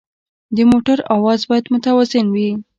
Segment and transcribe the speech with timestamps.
[0.55, 2.49] د موټر اواز باید متوازن وي.